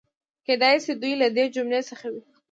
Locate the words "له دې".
1.21-1.45